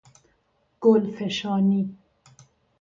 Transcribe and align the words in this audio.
گلفشانی 0.79 1.95